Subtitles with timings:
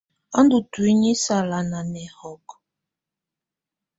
[0.37, 2.55] Á ndù ntuinyii sala nà nɛhɔkɛ.